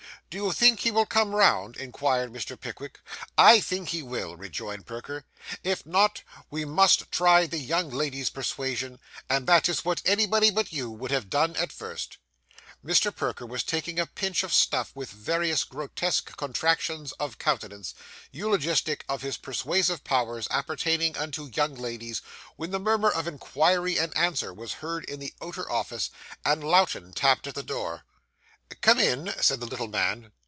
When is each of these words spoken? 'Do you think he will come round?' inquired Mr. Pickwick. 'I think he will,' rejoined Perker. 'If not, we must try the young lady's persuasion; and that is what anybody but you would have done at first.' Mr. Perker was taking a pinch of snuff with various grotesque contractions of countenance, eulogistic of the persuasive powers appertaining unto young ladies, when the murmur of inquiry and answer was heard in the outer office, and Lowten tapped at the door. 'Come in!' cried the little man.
'Do 0.31 0.37
you 0.37 0.51
think 0.53 0.79
he 0.79 0.91
will 0.91 1.05
come 1.05 1.35
round?' 1.35 1.75
inquired 1.75 2.31
Mr. 2.31 2.57
Pickwick. 2.57 3.01
'I 3.37 3.59
think 3.59 3.89
he 3.89 4.01
will,' 4.01 4.37
rejoined 4.37 4.85
Perker. 4.85 5.25
'If 5.61 5.85
not, 5.85 6.23
we 6.49 6.63
must 6.63 7.11
try 7.11 7.45
the 7.45 7.57
young 7.57 7.89
lady's 7.89 8.29
persuasion; 8.29 8.99
and 9.29 9.45
that 9.47 9.67
is 9.67 9.83
what 9.83 10.01
anybody 10.05 10.49
but 10.49 10.71
you 10.71 10.89
would 10.89 11.11
have 11.11 11.29
done 11.29 11.57
at 11.57 11.73
first.' 11.73 12.17
Mr. 12.81 13.13
Perker 13.13 13.45
was 13.45 13.61
taking 13.65 13.99
a 13.99 14.05
pinch 14.05 14.41
of 14.41 14.53
snuff 14.53 14.93
with 14.95 15.09
various 15.11 15.65
grotesque 15.65 16.37
contractions 16.37 17.11
of 17.19 17.37
countenance, 17.37 17.93
eulogistic 18.31 19.03
of 19.09 19.19
the 19.19 19.37
persuasive 19.41 20.01
powers 20.05 20.47
appertaining 20.49 21.17
unto 21.17 21.51
young 21.53 21.75
ladies, 21.75 22.21
when 22.55 22.71
the 22.71 22.79
murmur 22.79 23.11
of 23.11 23.27
inquiry 23.27 23.99
and 23.99 24.15
answer 24.15 24.53
was 24.53 24.75
heard 24.79 25.03
in 25.03 25.19
the 25.19 25.33
outer 25.41 25.69
office, 25.69 26.09
and 26.45 26.63
Lowten 26.63 27.11
tapped 27.11 27.47
at 27.47 27.55
the 27.55 27.63
door. 27.63 28.05
'Come 28.79 28.99
in!' 28.99 29.25
cried 29.33 29.59
the 29.59 29.65
little 29.65 29.89
man. 29.89 30.31